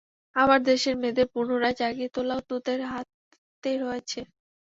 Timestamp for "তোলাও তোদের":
2.15-2.79